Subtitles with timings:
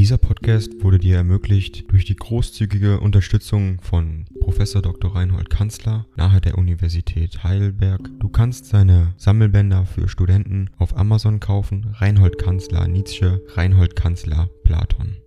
[0.00, 4.56] Dieser Podcast wurde dir ermöglicht durch die großzügige Unterstützung von Prof.
[4.56, 5.14] Dr.
[5.14, 8.08] Reinhold Kanzler nahe der Universität Heidelberg.
[8.18, 11.94] Du kannst seine Sammelbänder für Studenten auf Amazon kaufen.
[11.98, 15.18] Reinhold Kanzler Nietzsche, Reinhold Kanzler Platon.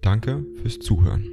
[0.00, 1.26] Danke fürs Zuhören.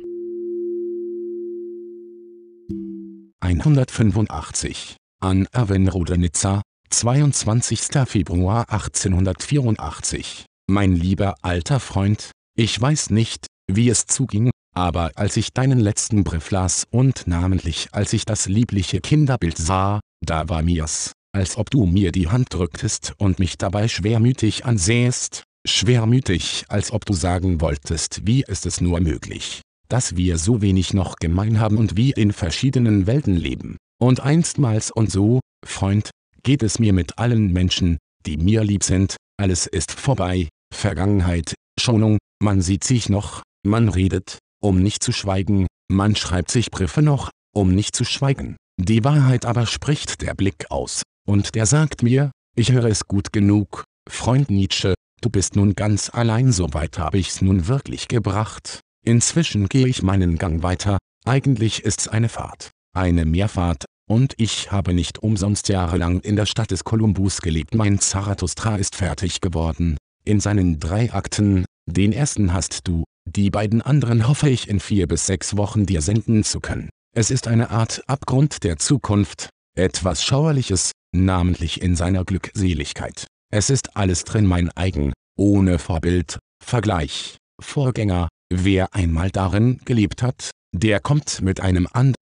[3.41, 7.79] 185 an Erwenrode Nizza, 22.
[8.07, 10.48] Februar 1884.
[10.66, 16.24] Mein lieber alter Freund, ich weiß nicht, wie es zuging, aber als ich deinen letzten
[16.24, 21.72] Brief las und namentlich als ich das liebliche Kinderbild sah, da war mir's, als ob
[21.72, 27.62] du mir die Hand drücktest und mich dabei schwermütig ansähst, schwermütig, als ob du sagen
[27.62, 32.12] wolltest, wie ist es nur möglich, dass wir so wenig noch gemein haben und wie
[32.12, 33.78] in verschiedenen Welten leben.
[34.00, 36.12] Und einstmals und so, Freund,
[36.44, 42.17] geht es mir mit allen Menschen, die mir lieb sind, alles ist vorbei, Vergangenheit, Schonung,
[42.41, 47.30] man sieht sich noch, man redet, um nicht zu schweigen, man schreibt sich Briefe noch,
[47.53, 48.56] um nicht zu schweigen.
[48.80, 53.33] Die Wahrheit aber spricht der Blick aus, und der sagt mir, ich höre es gut
[53.33, 58.80] genug, Freund Nietzsche, du bist nun ganz allein so weit habe ich's nun wirklich gebracht.
[59.03, 64.94] Inzwischen gehe ich meinen Gang weiter, eigentlich ist's eine Fahrt, eine Mehrfahrt, und ich habe
[64.94, 67.73] nicht umsonst jahrelang in der Stadt des Kolumbus gelebt.
[67.75, 73.81] Mein Zarathustra ist fertig geworden, in seinen drei Akten, den ersten hast du, die beiden
[73.81, 76.89] anderen hoffe ich in vier bis sechs Wochen dir senden zu können.
[77.16, 83.28] Es ist eine Art Abgrund der Zukunft, etwas Schauerliches, namentlich in seiner Glückseligkeit.
[83.53, 90.52] Es ist alles drin mein eigen, ohne Vorbild, Vergleich, Vorgänger, wer einmal darin gelebt hat,
[90.73, 92.16] der kommt mit einem anderen.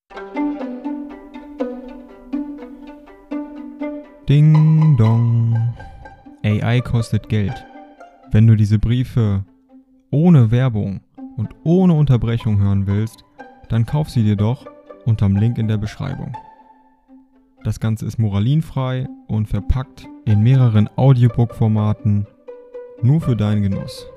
[4.28, 5.76] Ding dong.
[6.44, 7.66] AI kostet Geld.
[8.32, 9.44] Wenn du diese Briefe
[10.12, 11.02] ohne Werbung
[11.38, 13.24] und ohne Unterbrechung hören willst,
[13.70, 14.66] dann kauf sie dir doch
[15.06, 16.36] unterm Link in der Beschreibung.
[17.64, 22.26] Das Ganze ist moralinfrei und verpackt in mehreren Audiobook-Formaten
[23.02, 24.08] nur für deinen Genuss.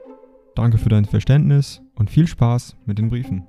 [0.54, 3.46] Danke für dein Verständnis und viel Spaß mit den Briefen.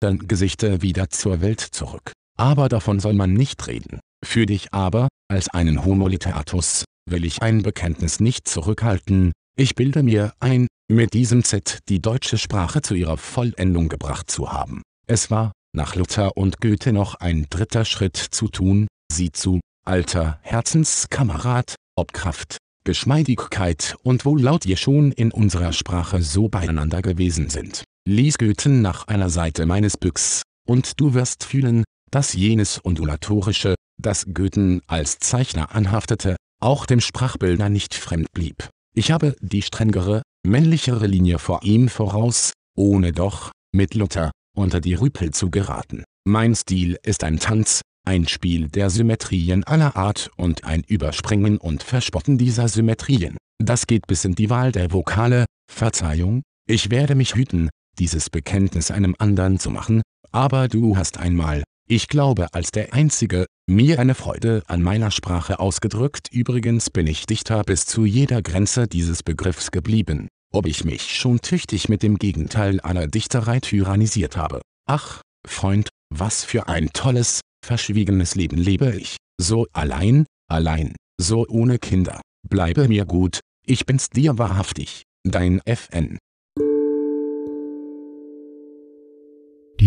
[0.00, 2.12] Dann Gesichter wieder zur Welt zurück.
[2.38, 4.00] Aber davon soll man nicht reden.
[4.22, 10.02] Für dich aber, als einen Homo literatus, will ich ein Bekenntnis nicht zurückhalten, ich bilde
[10.02, 14.82] mir ein, mit diesem Z die deutsche Sprache zu ihrer Vollendung gebracht zu haben.
[15.06, 20.38] Es war, nach Luther und Goethe noch ein dritter Schritt zu tun, sieh zu, alter
[20.42, 27.84] Herzenskamerad, ob Kraft, Geschmeidigkeit und Wohllaut je schon in unserer Sprache so beieinander gewesen sind.
[28.08, 34.26] Lies Goethe nach einer Seite meines Büchs, und du wirst fühlen, dass jenes Undulatorische, das
[34.32, 38.68] Goethe als Zeichner anhaftete, auch dem Sprachbilder nicht fremd blieb.
[38.94, 44.94] Ich habe die strengere, männlichere Linie vor ihm voraus, ohne doch, mit Luther, unter die
[44.94, 46.04] Rüpel zu geraten.
[46.26, 51.82] Mein Stil ist ein Tanz, ein Spiel der Symmetrien aller Art und ein Überspringen und
[51.82, 53.36] Verspotten dieser Symmetrien.
[53.62, 58.90] Das geht bis in die Wahl der Vokale, Verzeihung, ich werde mich hüten, dieses Bekenntnis
[58.90, 60.02] einem anderen zu machen,
[60.32, 65.58] aber du hast einmal, ich glaube als der Einzige, mir eine Freude an meiner Sprache
[65.60, 71.14] ausgedrückt übrigens bin ich Dichter bis zu jeder Grenze dieses Begriffs geblieben, ob ich mich
[71.16, 74.60] schon tüchtig mit dem Gegenteil aller Dichterei tyrannisiert habe.
[74.88, 81.78] Ach, Freund, was für ein tolles, verschwiegenes Leben lebe ich, so allein, allein, so ohne
[81.78, 86.18] Kinder, bleibe mir gut, ich bin's dir wahrhaftig, dein FN.